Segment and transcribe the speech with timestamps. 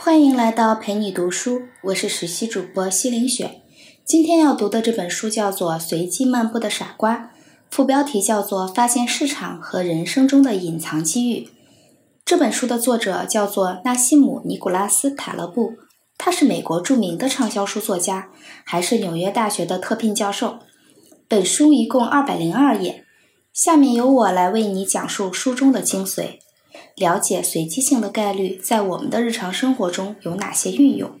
[0.00, 3.62] 欢迎来到陪你读书，我是实习主播西林雪。
[4.04, 7.16] 今天要读的这本书叫做《随机漫步的傻瓜》，
[7.68, 11.46] 副标题叫做《发现市场和人生中的隐藏机遇》。
[12.24, 15.72] 这本书的作者叫做纳西姆·尼古拉斯·塔勒布，
[16.16, 18.28] 他是美国著名的畅销书作家，
[18.64, 20.60] 还是纽约大学的特聘教授。
[21.26, 23.04] 本书一共二百零二页，
[23.52, 26.38] 下面由我来为你讲述书中的精髓。
[26.98, 31.20] 了解随机性的概率在我们的日常生活中有哪些运用？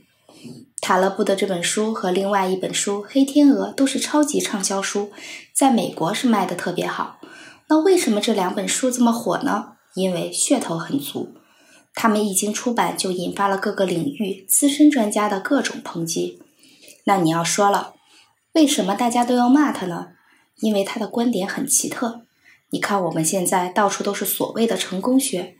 [0.80, 5.10] 塔勒布的这本书和另外一本书《黑天鹅》都是超级畅销书，
[5.52, 7.18] 在美国是卖的特别好。
[7.68, 9.72] 那为什么这两本书这么火呢？
[9.94, 11.34] 因为噱头很足。
[11.94, 16.40] 他们一经出版就引发了各个领域资深专家的各种抨击。
[17.04, 17.94] 那你要说了，
[18.54, 20.08] 为什么大家都要骂他呢？
[20.60, 22.22] 因为他的观点很奇特。
[22.70, 25.56] 你看我们现在到处都是所谓的成功学。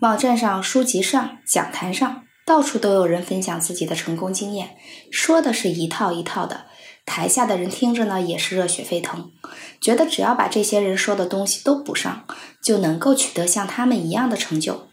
[0.00, 4.76] 网站上、书籍上、讲坛上，到处都有人分享自己的成功经验，
[5.12, 6.66] 说的是一套一套的。
[7.04, 9.30] 台下的人听着呢，也是热血沸腾，
[9.80, 12.24] 觉得只要把这些人说的东西都补上，
[12.62, 14.88] 就能够取得像他们一样的成就。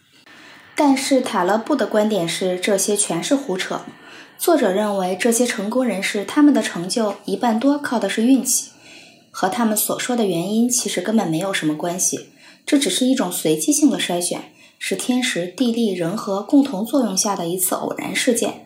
[0.75, 3.81] 但是塔勒布的观点是，这些全是胡扯。
[4.38, 8.72] 作者认为，这些成功人士他们的成就一半多靠的是运气，
[9.31, 12.30] 和他们所说的原因其实根本没有什么关系，
[12.66, 14.53] 这只是一种随机性的筛选。
[14.80, 18.66] 是天时地利人和共同作用下的一次偶然事件。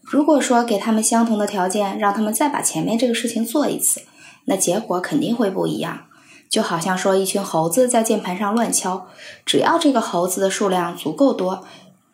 [0.00, 4.02] 如果说给他们相同的条件，让他们再把前面这个事情做一次，
[4.44, 6.04] 那结果肯定会不一样。
[6.48, 9.08] 就好像说一群猴子在键盘上乱敲，
[9.44, 11.64] 只要这个猴子的数量足够多，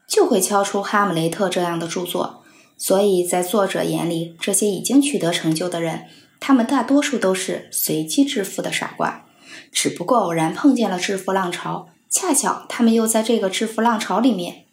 [0.08, 2.42] 就会敲出《哈姆雷特》这样的著作。
[2.78, 6.06] 所以在作者眼里，这些已经取得成就的人，
[6.40, 9.26] 他们大多数都是随机致富的傻瓜，
[9.70, 11.88] 只不过偶然碰见了致富浪潮。
[12.12, 14.66] 恰巧他们又在这个致富浪潮里面，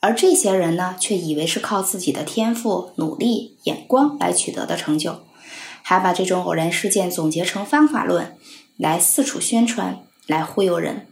[0.00, 5.20] 而这些人呢，却以为是靠自己的天赋、努力、眼光来取得的成就，
[5.80, 8.36] 还把这种偶然事件总结成方法论，
[8.76, 11.06] 来四处宣传，来忽悠人。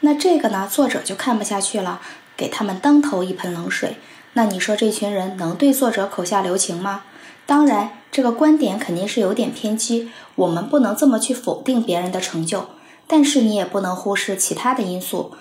[0.00, 2.02] 那这个呢，作者就看不下去了，
[2.36, 3.96] 给他们当头一盆冷水。
[4.34, 7.04] 那你说这群人能对作者口下留情吗？
[7.46, 12.66] 当然，这个观点肯定是有点偏激，我们不能这么去否定别人的成就。
[13.14, 15.32] 但是你也不能忽视其他的因素，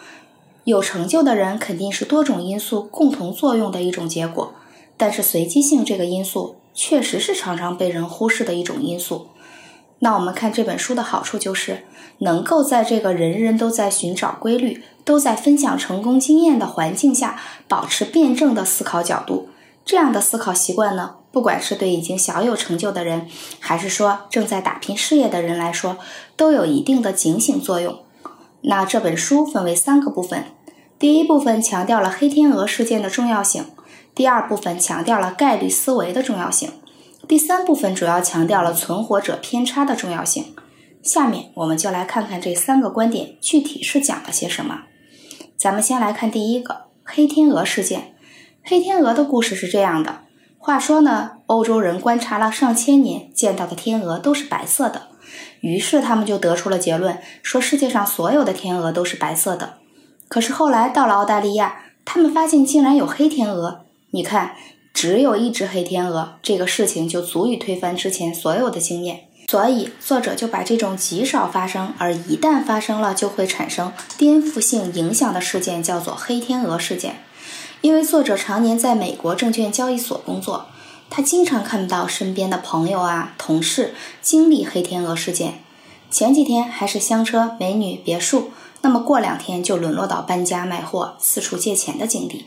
[0.66, 4.54] 有成就的人肯定是多种因素共同作用的一种结果。
[4.98, 9.28] 但是随机性这个因素确实是常常被人忽视的一种因素。
[10.00, 11.86] 那我们看这本书的好处就是
[12.18, 17.40] 能够在这个人人都在寻找规律、都在分享成功经验的环境下，
[17.70, 19.48] 保持辩证的思考角度。
[19.86, 21.16] 这样的思考习惯呢？
[21.32, 23.28] 不管是对已经小有成就的人，
[23.60, 25.98] 还是说正在打拼事业的人来说，
[26.36, 28.00] 都有一定的警醒作用。
[28.64, 30.46] 那这本书分为三个部分：
[31.00, 33.64] 第一部分强调了黑天鹅事件的重要性；
[34.14, 36.70] 第二部分强调了概率思维的重要性；
[37.28, 40.54] 第三部分主要强调了存活者偏差的重要性。
[41.02, 44.82] 下面我们就来看看这三个观点具体是讲了些什么。
[45.58, 48.14] 咱们先来看第一个黑天鹅事件。
[48.64, 50.20] 黑天鹅的故事是这样的。
[50.64, 55.08] 话说呢，欧洲人观察了上千年，见到的天鹅都是白色的，
[55.60, 59.80] 于是他们就得出了结论，说世界上所有的天鹅都是白色的。
[60.28, 63.86] 可是后来到了澳大利亚，他们发现竟然有黑天鹅。
[64.12, 64.54] 你看，
[64.94, 69.22] 只有一只黑天鹅，这个事情就足以推翻之前所有的经验。
[69.48, 77.16] 所以作者就把这种极少发生，而一旦发生了就会产生颠覆性影响的事件，叫做黑天鹅事件。
[77.82, 80.68] 因为作者常年在美国证券交易所工作，
[81.10, 85.60] 他经常看到身边的朋友啊、同事经历黑天鹅事件。
[86.12, 92.46] 前几天还是香车、美女、别墅，那么过两天就沦落到搬家卖货、四处借钱的境地。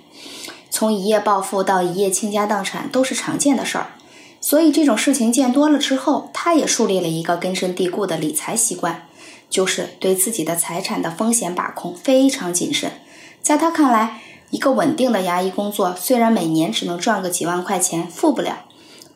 [0.71, 3.93] 从一夜暴富到一夜倾家荡产都是常见的事儿。
[4.41, 9.09] 所以这种事情见多了之后，他也树立了一个根深蒂固的理财习惯，
[9.49, 12.93] 就是对自己的财产的风险把控非常谨慎。
[13.41, 14.21] 在他看来，
[14.55, 18.59] 一个稳定的牙医工作，虽然每年只能赚个几万块钱，富不了，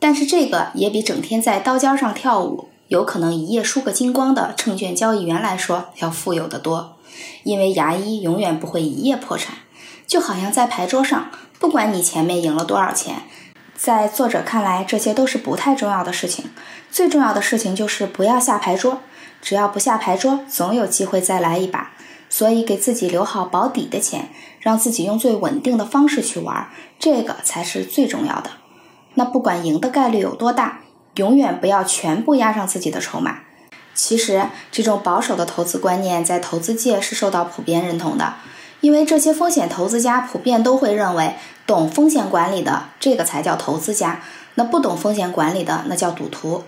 [0.00, 6.96] 但是这个也比整天在刀尖上跳舞，有可能一夜输个精光的证券交易员来说要富有的多。
[7.44, 9.54] 因为牙医永远不会一夜破产，
[10.08, 11.30] 就好像在牌桌上，
[11.60, 13.22] 不管你前面赢了多少钱，
[13.76, 16.46] 在作者看来，这些都是不太重要的事情。
[16.90, 18.98] 最重要的事情就是不要下牌桌，
[19.40, 21.92] 只要不下牌桌，总有机会再来一把。
[22.28, 24.28] 所以，给自己留好保底的钱，
[24.60, 28.50] 让自己用最稳定的方式去玩，这个才是最重要的。
[29.14, 30.80] 那不管赢的概率有多大，
[31.16, 33.40] 永远不要全部押上自己的筹码。
[33.94, 38.34] 其实，这种保守的投资观念在投资界是受到普遍认同的，
[38.80, 41.34] 因为这些风险投资家普遍都会认为，
[41.66, 44.20] 懂风险管理的这个才叫投资家，
[44.54, 46.62] 那不懂风险管理的那叫赌徒。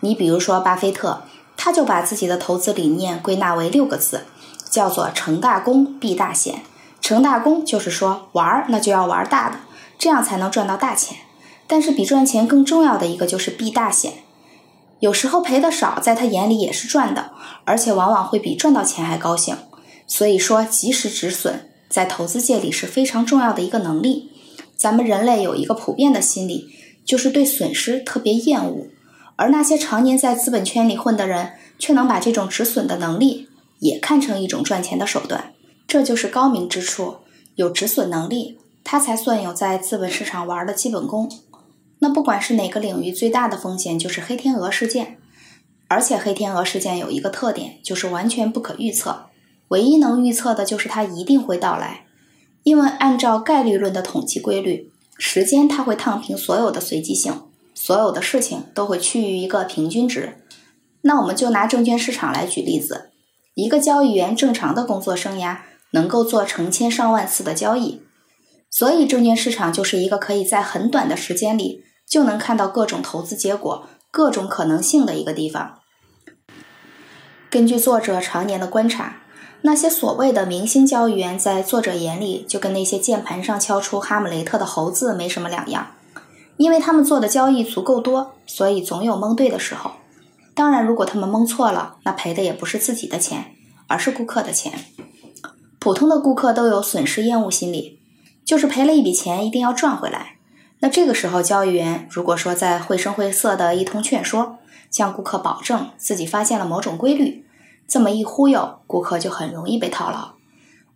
[0.00, 1.24] 你比如说巴菲特，
[1.56, 4.26] 他就把自己的投资理念归纳为六个字，
[4.70, 6.62] 叫做成大功避大险。
[7.00, 9.56] 成大功就是说玩儿那就要玩大的，
[9.98, 11.16] 这样才能赚到大钱。
[11.66, 14.14] 但是比赚钱更重要的一个就是避大险。
[15.00, 17.30] 有时候赔的少，在他眼里也是赚的，
[17.64, 19.56] 而且往往会比赚到钱还高兴。
[20.06, 24.32] 所以说，及时止损在投资界里是非常重要的一个能力。
[24.76, 26.68] 咱们人类有一个普遍的心理，
[27.04, 28.86] 就是对损失特别厌恶。
[29.36, 33.48] 而那些常年在资本圈里混的人，却能把这种止损的能力
[33.78, 35.52] 也看成一种赚钱的手段，
[35.86, 37.18] 这就是高明之处。
[37.54, 41.30] 有止损能力，他才算有在资本市场玩的基本功。
[41.98, 45.18] 那不管是哪个领域，最大的风险就是黑天鹅事件。
[45.88, 49.26] 而且黑天鹅事件有一个特点，就是完全不可预测。
[49.68, 52.04] 唯一能预测的就是它一定会到来，
[52.62, 57.42] 因为按照概率论的统计规律，时间它会烫平所有的随机性，
[57.74, 60.36] 所有的事情都会趋于一个平均值。
[61.00, 63.10] 那我们就拿证券市场来举例子，
[63.58, 65.58] 一个交易员正常的工作生涯
[65.90, 68.02] 能够做成千上万次的交易，
[68.70, 75.80] 所以证券市场就是一个可以在很短的时间里就能看到各种投资结果、各种可能性的一个地方。
[77.50, 79.16] 根据作者常年的观察。
[79.62, 85.96] 那些所谓的明星交易员，在作者眼里就跟那些键盘上敲出哈姆雷特的猴子没什么两样，
[86.58, 89.90] 因为他们做的交易足够多，所以总有蒙对的时候。
[90.58, 93.54] 当然，如果他们蒙错了，那赔的也不是自己的钱，
[93.86, 94.72] 而是顾客的钱。
[95.78, 98.00] 普通的顾客都有损失厌恶心理，
[98.44, 100.38] 就是赔了一笔钱一定要赚回来。
[100.80, 104.58] 那这个时候，交易员如果说在绘声绘色的一通劝说，
[104.90, 107.46] 向顾客保证自己发现了某种规律。
[107.86, 110.32] 这么一忽悠，顾客就很容易被套牢，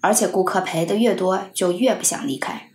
[0.01, 2.71] 而且顾客赔的越多，就越不想离开。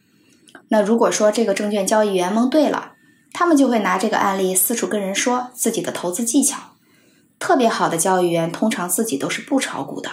[0.70, 2.94] 那如果说这个证券交易员蒙对了，
[3.34, 6.58] 他们就会拿这个案例四处跟人说自己的投资技巧。
[7.40, 10.10] 特别好的交易员通常自己都是不炒股的，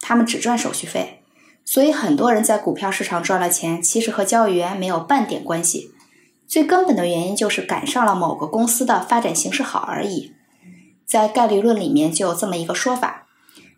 [0.00, 1.22] 他们只赚手续费，
[1.64, 5.92] 所以很多人在股票市场赚了钱，其实和交易员没有半点关系。
[6.46, 10.32] 最根本的原因就是赶上了某个公司的发展形势好而已。
[11.06, 13.26] 在概率论里面就有这么一个说法。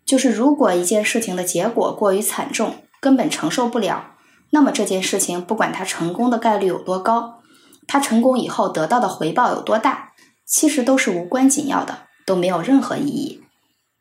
[0.04, 4.16] 就是如果一件事情的结果过于惨重，根本承受不了，
[4.50, 7.40] 那么这件事情不管它成功的概率有多高，
[7.86, 10.10] 它成功以后得到的回报有多大，
[10.44, 13.42] 其实都是无关紧要的，都没有任何意义。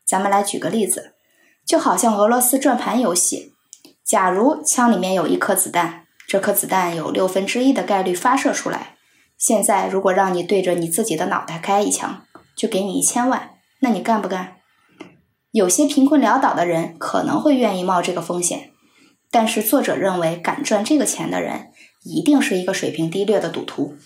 [0.06, 1.14] 咱们来举个例子，
[1.66, 3.54] 就好像俄罗斯转盘游戏，
[4.04, 8.94] 假如枪里面有一颗子弹，这颗子弹有六分之一的概率发射出来，
[9.36, 12.22] 现在如果让你对着你自己的脑袋开一枪，
[12.56, 13.50] 就给你一千万，
[13.80, 14.58] 那你干不干？
[15.50, 18.70] 有些贫困潦倒的人可能会愿意冒这个风险，
[19.32, 21.72] 但是作者认为，敢赚这个钱的人
[22.04, 23.96] 一定是一个水平低劣的赌徒，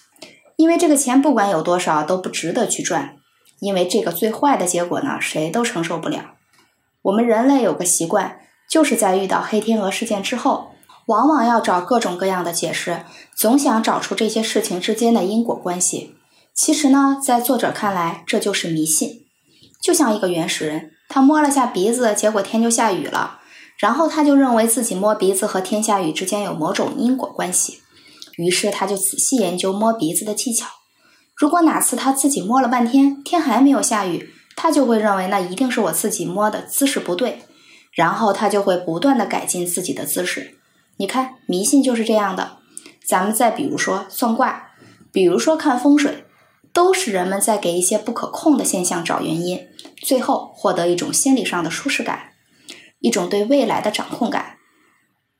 [0.56, 3.16] 因为这个钱不管有多少都不值得去赚，
[3.64, 6.34] 因为这个最坏的结果呢，谁都承受不了。
[7.00, 10.72] 我们人类有个习惯，就是在遇到黑天鹅事件之后，
[11.06, 16.14] 往往要找各种各样的解释，总想找出这些事情之间的因果关系。
[16.54, 19.22] 其实呢，在作者看来，这就是迷信，
[19.82, 20.90] 就像一个原始人。
[21.08, 23.40] 他摸了下鼻子，结果天就下雨了。
[23.78, 27.80] 然后他就认为自己摸鼻子和天下雨之间有某种因果关系，
[28.36, 30.68] 于是他就仔细研究摸鼻子的技巧。
[31.36, 37.42] 如果哪次他自己摸了半天，天还没有下雨，他就会认为那一定是我自己摸的姿势不对，
[37.92, 40.58] 然后他就会不断的改进自己的姿势。
[40.96, 42.58] 你看，迷信就是这样的。
[43.06, 44.70] 咱们再比如说算卦，
[45.12, 46.24] 比如说看风水。
[46.72, 49.68] 都是人们在给一些不可控的现象找原因，
[50.02, 52.32] 最后获得一种心理上的舒适感，
[52.98, 54.56] 一种对未来的掌控感。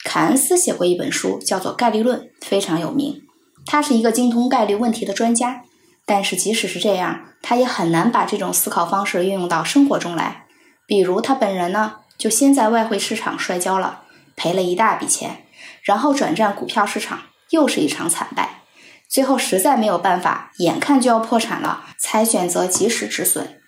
[0.05, 3.23] 凯恩斯写过一本书，叫做《概率论》，非常有名。
[3.67, 5.65] 他是一个精通概率问题的专家，
[6.07, 10.47] 但是即使是这样，他也很难把这种思考方式运用到生活中来。
[10.87, 14.03] 比如他本人呢，就先在外汇市场摔跤了，
[14.37, 15.47] 赔了一大笔钱，
[15.83, 18.63] 然后转战股票市场，又是一场惨败。
[19.09, 23.61] 最后实在没有办法，眼看就要破产了，才选择及时止损。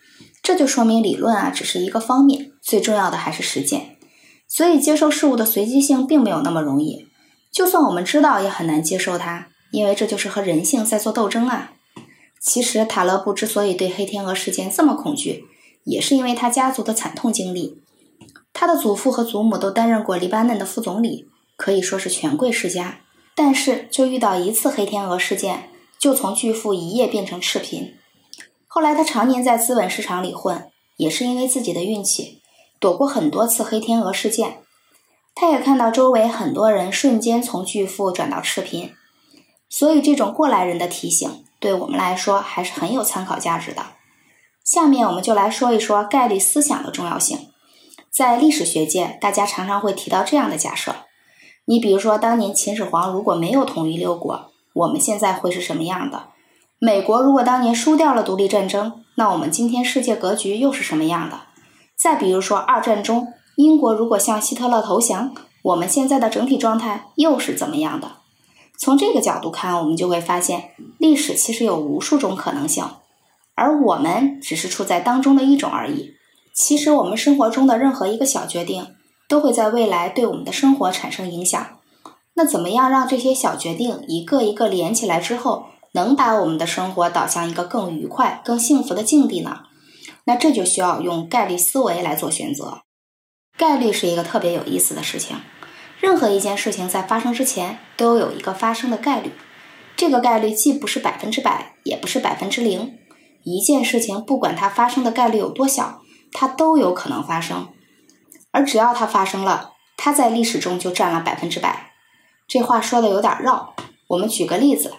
[0.42, 3.96] 这就说明理论啊只是一个方面，最重要的还是实践。
[4.48, 7.08] 所以接受事物的随机性并没有那么容易，
[7.52, 11.72] 就算我们知道，也很难接受它，因为这就是和人性在做斗争啊。
[12.40, 15.44] 其实塔勒布之所以对黑天鹅事件这么恐惧，
[15.84, 17.82] 也是因为他家族的惨痛经历。
[18.52, 23.00] 他的祖父和祖母都担任过黎巴嫩的副总理，可以说是权贵世家。
[23.34, 27.94] 但是，就遇到一次黑天鹅事件，就从巨富一夜变成赤贫。
[28.66, 32.40] 后来，他常年在资本市场里混，也是因为自己的运气，
[32.80, 34.62] 躲过很多次黑天鹅事件。
[35.34, 38.94] 他也看到周围很多人瞬间从巨富转到赤贫，
[39.68, 43.82] 所以这种过来人的提醒对我们来说还是很有参考价值的。
[44.64, 47.48] 下面我们就来说一说概率思想的重要性。
[48.08, 50.94] 在历史学界，大家常常会提到这样的假设：
[51.64, 56.28] 你比如说，当年秦始皇如果没有统一六国，我们现在会是什么样的？
[56.78, 61.40] 美国如果当年输掉了独立战争，那我们今天世界格局又是什么样的？
[61.98, 68.12] 再比如说，二战中英国如果向希特勒投降，我们现在的整体状态又是怎么样的？
[68.78, 72.84] 从这个角度看，我们就会发现，历史其实有无数种可能性，
[73.54, 76.14] 而我们只是处在当中的一种而已。
[76.54, 78.94] 其实，我们生活中的任何一个小决定，
[79.28, 81.78] 都会在未来对我们的生活产生影响。
[82.34, 89.60] 那怎么样让这些小决定一个一个连起来之后，能把我们的生活导向一个更愉快、更幸福的境地呢？
[90.24, 92.82] 那这就需要用概率思维来做选择。
[93.56, 95.36] 概率是一个特别有意思的事情。
[96.00, 99.32] 任何一件事情在发生之前，都有一个发生的概率。
[99.96, 102.98] 这个概率既不是百分之百，也不是百分之零。
[103.44, 106.02] 一件事情不管它发生的概率有多小。
[106.32, 107.68] 它都有可能发生，
[108.50, 111.92] 而只要它发生了，它在历史中就占了百分之百。
[112.46, 113.74] 这话说的有点绕，
[114.08, 114.92] 我们举个例子，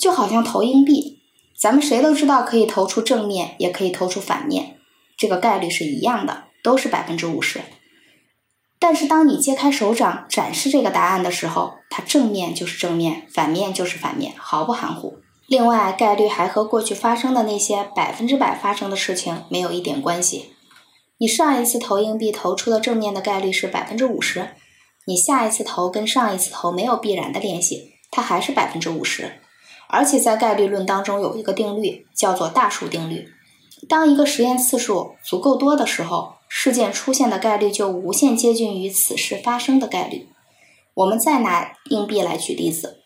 [0.00, 1.20] 就好像投硬币，
[1.60, 4.78] 咱们谁都知道可以投出正面，也可以投出反面，
[5.18, 7.60] 这个概率是一样的，都是百分之五十。
[8.86, 15.20] 但是当你揭开手掌展示这个答案的时候，它正面就是正面，反面就是反面，毫不含糊。
[15.46, 20.52] 另外，概率还和过去发生的那些百分之百发生的事情没有一点关系。
[21.16, 24.50] 你上一次投硬币投出的正面的概率是百分之五十，
[25.06, 29.40] 你下一次投跟上一次投没有必然的联系，它还是百分之五十。
[29.88, 33.26] 而且在概率论当中有一个定律，叫做大数定律。
[33.88, 40.28] 当一个实验次数足够多的时候，事件出现的概率就无限接近于此事发生的概率。
[40.94, 43.00] 我们再拿硬币来举例子，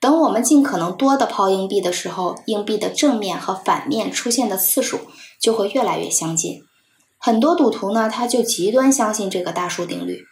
[0.00, 5.00] 等我们尽可能多的抛硬币的时候，硬币的正面和反面出现的次数
[5.38, 6.62] 就会越来越相近。
[7.18, 10.24] 很多赌徒呢，他就极端相信这个大数定律。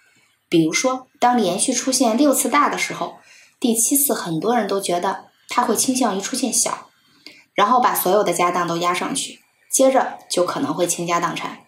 [0.49, 3.15] 比如说，当连续出现六次大的时候，
[3.61, 6.89] 第七次很多人都觉得他会倾向于出现小，
[7.55, 9.39] 然后把所有的家当都压上去，
[9.71, 11.61] 接着就可能会倾家荡产。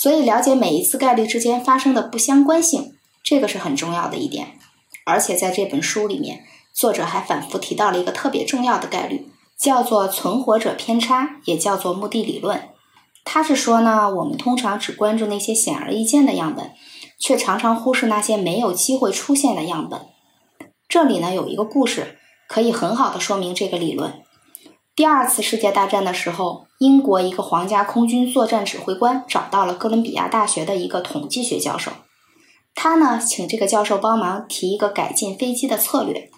[0.00, 4.56] 所以，了解每一次概率之间发生的不相关性，这个是很重要的一点。
[5.04, 9.28] 而且在这本书里面，作者还反复提到了一个特别重要的概率，
[9.58, 12.68] 叫做存活者偏差，也叫做目的理论。
[13.24, 16.70] 他是说呢，我们通常只关注那些显而易见的样本，
[17.18, 20.02] 却常常忽视那些没有机会出现的样本。
[20.88, 24.22] 这里呢有一个故事，可以很好的说明这个理论。
[24.94, 31.90] 第二次世界大战的时候，英国一个皇家空军作战指挥官找到了哥伦比亚大学的一个统计学教授，
[32.72, 36.30] 他呢请这个教授帮忙提一个改进飞机的策略，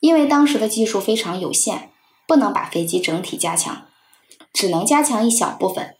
[0.00, 1.90] 因为当时的技术非常有限，
[2.28, 3.86] 不能把飞机整体加强，
[4.52, 5.94] 只能加强一小部分。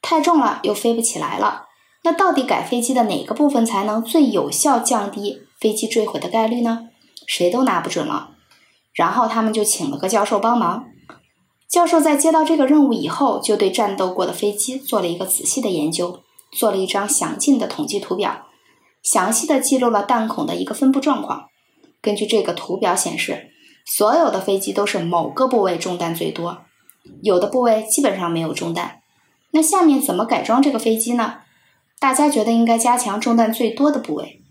[0.00, 1.66] 太重了，又飞不起来了。
[2.04, 6.88] 那到底改飞机的哪个部分才能最有效降低飞机坠毁的概率呢？
[7.26, 8.30] 谁都拿不准了。
[8.94, 10.86] 然后他们就请了个教授帮忙。
[11.72, 18.44] 教授在接到这个任务以后，就对战斗过的飞机做了一个仔细的研究，做了一张详尽的统计图表，
[19.02, 21.46] 详细的记录了弹孔的一个分布状况。
[22.02, 23.48] 根据这个图表显示，
[23.86, 26.58] 所有的飞机都是某个部位中弹最多，
[27.22, 29.00] 有的部位基本上没有中弹。
[29.52, 31.36] 那下面怎么改装这个飞机呢？
[31.98, 34.42] 大家觉得应该加强中弹最多的部位，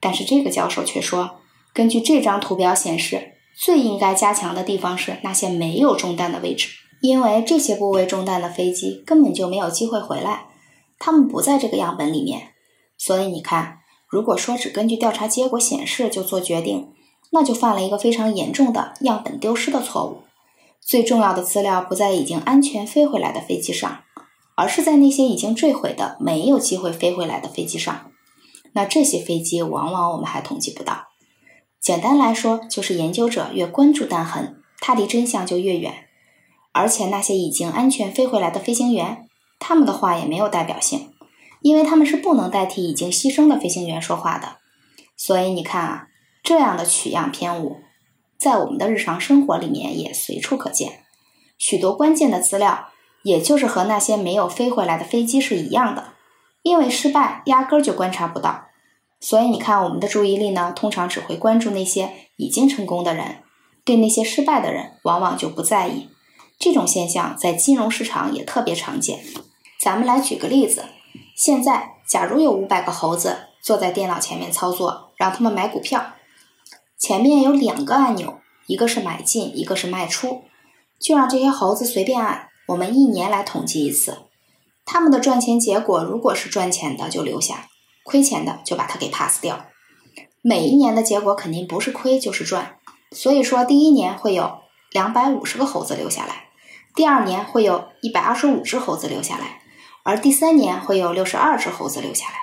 [0.00, 1.40] 但是这个教授却说，
[1.74, 6.68] 根据这张图表显示，最应该加强的地方是那些没有中弹的位置，
[7.02, 10.46] 因为这些部位中弹的飞机根本就没有机会回来，
[10.98, 12.54] 他们不在这个样本里面。
[12.96, 13.78] 所以你看，
[14.08, 16.92] 如果说只根据调查结果显示就做决定，
[17.32, 20.22] 那就犯了一个非常严重的样本丢失的错误。
[20.80, 24.02] 最重要的资料不在已经安全飞回来的飞机上。
[24.56, 28.10] 而是在那些已经坠毁的、没有机会飞回来的飞机上，
[28.74, 31.06] 那这些飞机往往我们还统计不到。
[31.80, 36.06] 简单来说，就是研究者越关注弹痕，它离真相就越远。
[36.72, 39.26] 而且那些已经安全飞回来的飞行员，
[39.58, 41.12] 他们的话也没有代表性，
[41.62, 44.58] 因为他们是不能代替已经牺牲的飞行员说话的。
[45.16, 46.06] 所以你看啊，
[46.42, 47.78] 这样的取样偏误，
[48.38, 51.00] 在我们的日常生活里面也随处可见，
[51.58, 52.88] 许多关键的资料。
[53.22, 56.14] 也就是和那些没有飞回来的飞机是一样的，
[56.62, 58.68] 因为失败压根儿就观察不到，
[59.20, 63.42] 所以你看我们的注意力呢，通常只会关注那些已经成功的人，
[63.84, 66.08] 对那些失败的人往往就不在意。
[66.58, 69.20] 这种现象在金融市场也特别常见。
[69.78, 70.86] 咱们来举个例子，
[71.36, 76.14] 现在假如有五百个猴子，坐在电脑前面操作，让他们买股票。
[76.98, 80.42] 前面有两个按钮，一个是买进，一个是卖出，
[80.98, 82.48] 就让这些猴子随便按。
[82.68, 84.18] 我们一年来统计一次，
[84.84, 87.69] 他们的赚钱结果，如果是赚钱的就留下，
[88.10, 89.66] 亏钱的就把它给 pass 掉。
[90.42, 92.78] 每一年的结果肯定不是亏就是赚，
[93.12, 96.48] 所以说第一年会有两百五十个猴子留下来，
[96.96, 99.62] 第二年会有一百二十五只猴子留下来，
[100.02, 102.34] 而第三年会有六十二只猴子留下来，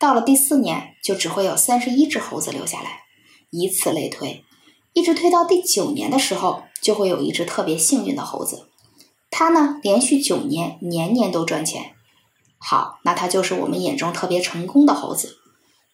[0.00, 3.02] 到了第四年就只会有三十一只猴子留下来，
[3.50, 4.44] 以此类推，
[4.94, 8.68] 一直推到第九年的时候，就会有一只特别幸运的猴子。
[9.30, 11.94] 它呢，连续九年年年都赚钱。
[12.58, 15.38] 好，那他就是我们眼中特别成功的猴子。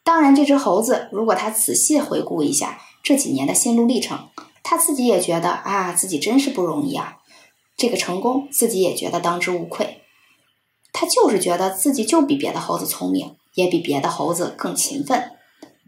[0.02, 4.28] 当然，这只猴子如果他仔细回顾一下这几年的心路历程，
[4.62, 7.16] 他自己也觉得啊，自己真是不容易啊。
[7.76, 10.02] 这个成功自己也觉得当之无愧。
[10.92, 15.32] 他就是觉得自己就比别的猴子聪明，也比别的猴子更勤奋。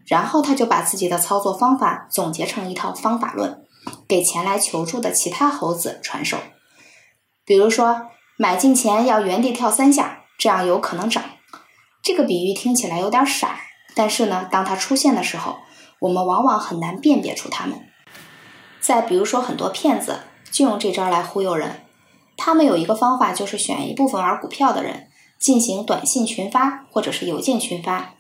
[0.07, 3.65] 然后他就把自己的操作方法总结成一套方法论，
[4.09, 6.39] 给前来求助的其他猴子传授。
[7.45, 8.03] 比如说，
[8.37, 11.23] 买进前要原地跳三下，这样有可能涨。
[12.03, 13.61] 这个比喻听起来有点傻，
[13.95, 15.57] 但是呢，当它出现的时候，
[16.01, 17.81] 我们往往很难辨别出它们。
[18.81, 21.83] 再比如说，很多骗子就用这招来忽悠人。
[22.37, 28.15] 他们有一个方法，就是选一部分玩股票的人进行短信群发或者是邮件群发。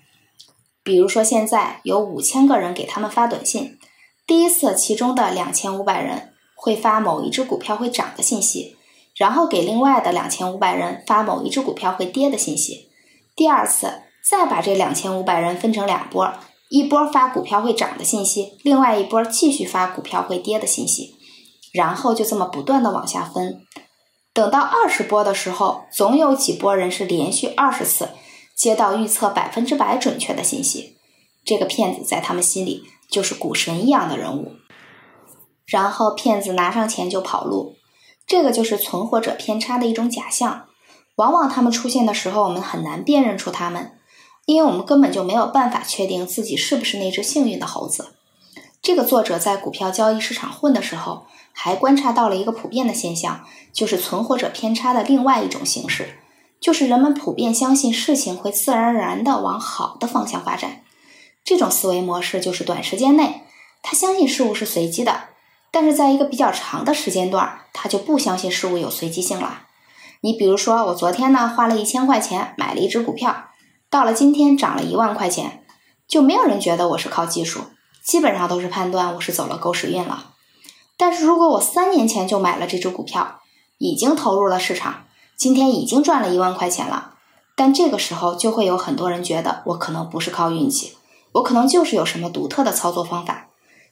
[0.82, 3.78] 比如说，现在有五千个人给他们发短信，
[4.26, 8.76] 第一次其中的两千五百人会发某一只股票会涨的信息。
[9.16, 12.90] 然后给另外的两千五百人发某一只股票会跌的信息，
[13.34, 16.30] 第二次再把这两千五百人分成两波，
[16.68, 21.14] 一波发股票会涨的信息，另外一波继续发股票会跌的信息，
[21.72, 23.62] 然后就这么不断的往下分，
[24.34, 28.10] 等到二十波的时候，总有几波人是连续二十次
[28.54, 30.98] 接到预测百分之百准确的信息，
[31.44, 34.52] 这个骗子在他们心里就是股神一样的人物，
[35.64, 37.75] 然后骗子拿上钱就跑路。
[38.26, 40.66] 这个就是存活者偏差的一种假象，
[41.14, 43.92] 往往他们出现的时候，我们很难辨认出他们，
[44.46, 48.14] 因为我们根本就没有办法确定自己是不是那只幸运的猴子。
[48.82, 56.18] 这个作者在股票交易市场混的时候，还观察到了一个普遍的现象，就是存活者偏差的另外一种形式，
[56.60, 60.82] 就是人们普遍相信事情会自然而然的往好的方向发展。
[61.44, 63.42] 这种思维模式就是短时间内，
[63.82, 65.28] 他相信事物是随机的。
[65.76, 69.64] 但是在一个比较长的时间段，他就不相信事物有随机性了。
[70.22, 73.48] 你比如说，我昨天呢花了一千块钱买了一只股票，
[73.90, 75.66] 到了今天涨了一万块钱，
[76.08, 77.60] 就没有人觉得我是靠技术，
[78.02, 80.30] 基本上都是判断我是走了狗屎运了。
[80.96, 83.40] 但是如果我三年前就买了这只股票，
[83.76, 85.04] 已经投入了市场，
[85.36, 87.16] 今天已经赚了一万块钱了，
[87.54, 90.96] 但这个时候就会有很多人觉得我可能不是靠运气，
[91.32, 93.45] 我可能就是有什么独特的操作方法。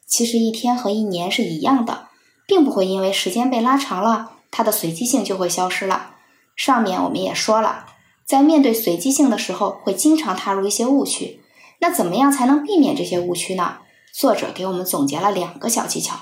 [0.07, 2.09] 其实一天和一年是一样的，
[2.47, 6.17] 并不会因为时间被拉长了，它的随机性就会消失了。
[6.55, 7.87] 上面我们也说了，
[8.25, 11.41] 在面对随机性的时候，会经常踏入一些误区。
[11.81, 13.79] 那怎么样才能避免这些误区呢？
[14.13, 16.17] 作者给我们总结了两个小技巧。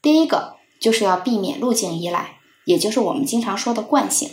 [0.00, 4.30] 第一个就是要避免路径依赖，也就是我们经常说的惯性。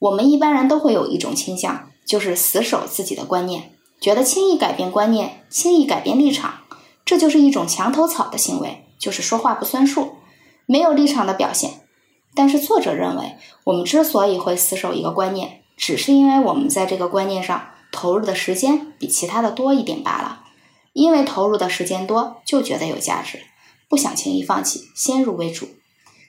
[0.00, 6.59] 我们一般人都会有一种倾向，就是死守自己的观念，觉得轻易改变观念，轻易改变立场。
[7.10, 10.12] 这就是一种墙头草的行为，就是说话不算数，
[10.64, 11.80] 没有立场的表现。
[12.36, 20.44] 但是作者认为，我们之所以会死守一个观念，只是因为我们在这个观念上投入的时间比其他的多一点罢了。
[20.92, 23.40] 因为投入的时间多，就觉得有价值，
[23.88, 25.66] 不想轻易放弃，先入为主。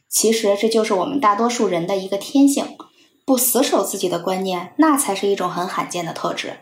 [0.10, 2.76] 其实这就是我们大多数人的一个天性，
[3.24, 6.58] 不死守自己的观念，那才是一种很罕见的特质。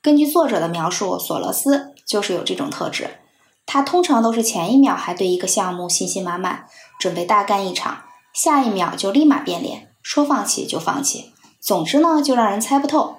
[0.00, 3.10] 根据作者的描述，索罗斯就是有这种特质。
[3.66, 6.66] 他通常都是前一秒还对一个项目信心满满，
[6.98, 11.32] 准备大干一场，下一秒就立马变脸，说放弃就放弃。
[11.60, 13.16] 总之呢，就让人猜不透。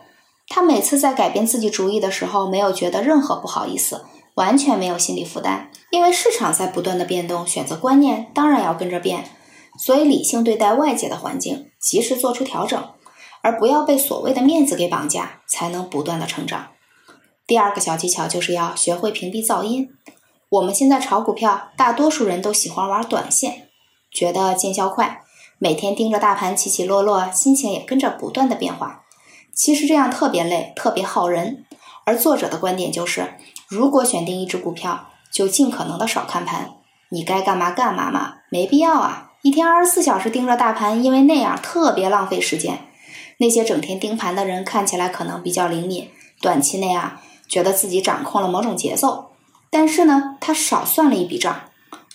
[0.47, 4.05] 他每次在改变自己主意的时候，没有觉得任何不好意思，
[4.36, 9.27] 完全没有心理负担，因为市场在不断的变动，选择观念当然要跟着变，
[9.79, 12.81] 所以理性对待外界的环境，及时做出调整，
[13.41, 16.67] 而不要被所谓的面子给绑架，才能不断的成长。
[17.47, 19.89] 第二个小技巧就是要学会屏蔽噪音。
[20.56, 23.68] 我们现在炒股票，大多数人都喜欢玩短线，
[24.10, 25.22] 觉得见效快，
[25.58, 29.02] 每天盯着大盘起起落落，心情也跟着不断的变化。
[29.54, 31.65] 其实这样特别累，特别耗人。
[32.06, 33.34] 而作者的观点就是，
[33.68, 36.76] 如果选定一只股票，就尽可能的少看盘，
[37.10, 42.80] 你该干嘛干嘛嘛，没必要啊，一天二十四小时盯着大盘，因为那样特别浪费时间。
[43.39, 47.22] 那些整天盯盘的人看起来可能比较灵敏，短期内啊。
[47.48, 49.30] 觉得自己掌控了某种节奏，
[49.77, 51.63] 但是呢，他少算了一笔账，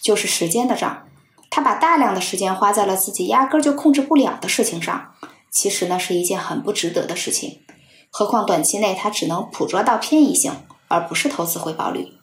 [0.00, 1.06] 就是时间的账。
[1.50, 5.12] 他把大量的时间花在了自己压根儿就控制不了的事情上，
[5.50, 7.60] 其实呢是一件很不值得的事情。
[8.08, 10.50] 何况短期内他只能捕捉到偏移性，
[10.88, 12.14] 而不是投资回报率。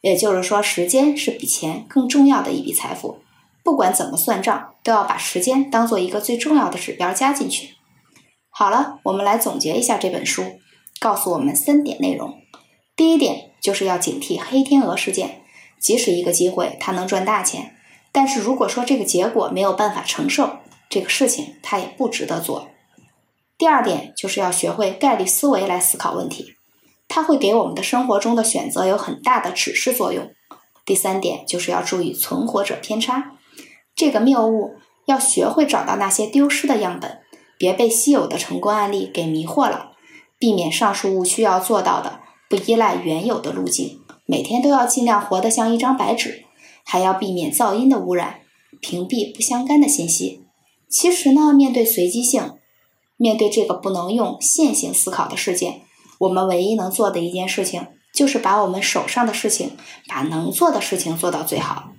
[0.00, 3.20] 也就是说，时间是比钱更重要的一笔财富。
[3.62, 7.76] 不管怎么算账，都要把时间当做一个最重要的指标加进去。
[8.48, 10.58] 好了，我们来总结一下这本书，
[10.98, 12.40] 告诉我们三点内容。
[12.96, 15.42] 第一点就是要警惕黑天鹅事件，
[15.78, 17.76] 即使一个机会它能赚大钱，
[18.10, 22.68] 但是如果说这个结果没有办法承受，这个事情它也不值得做。
[23.58, 26.54] 第二点就是要学会概率思维来思考问题，
[27.08, 30.30] 它会给我们的生活中的选择有很大的指示作用。
[30.86, 33.32] 第三点就是要注意存活者偏差。
[33.94, 37.20] 这个谬误要学会找到那些丢失的样本，
[37.58, 39.92] 别被稀有的成功案例给迷惑了。
[40.38, 42.19] 避免上述误区要做到的，
[42.50, 46.44] 不依赖原有的路径，每天都要尽量活得像一张白纸，
[46.84, 48.40] 还要避免噪音的污染，
[48.80, 50.42] 屏蔽不相干的信息。
[50.88, 52.54] 其实呢，面对随机性，
[53.16, 55.82] 面对这个不能用线性思考的事件，
[56.18, 59.76] 我们唯一能做的一件事情，就是把我们手上的事情，
[60.08, 61.92] 把能做的事情做到最好。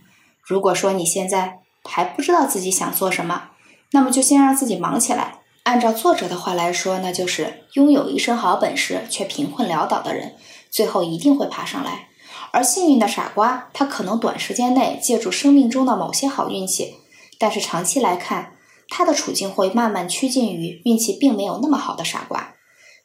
[0.44, 3.52] 如果说你现在，还不知道自己想做什么，
[3.94, 5.38] 那么就先让自己忙起来。
[5.72, 10.36] 按照作者的话来说，那就是拥有一身好本事却贫困潦倒的人，
[10.70, 12.10] 最后一定会爬上来；
[12.52, 16.96] 而幸运的傻瓜，他可能短时间内借助生命中的某些好运气，
[17.40, 18.58] 但是长期来看，
[18.90, 22.56] 他的处境会慢慢趋近于运气并没有那么好的傻瓜。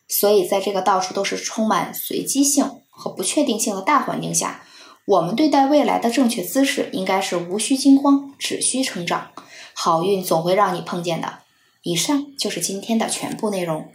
[0.08, 4.62] 所以，在这个到处都是充满随机性和不确定性的大环境下。
[5.06, 9.28] 我们对待未来的正确姿势应该是无需惊慌，只需成长。
[9.72, 11.45] 好运总会让你碰见的。
[11.86, 13.92] 以上就是今天的全部内容。